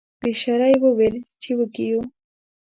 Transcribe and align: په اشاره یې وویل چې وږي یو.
په 0.19 0.25
اشاره 0.33 0.67
یې 0.71 0.77
وویل 0.83 1.15
چې 1.41 1.51
وږي 1.57 1.85
یو. 1.91 2.01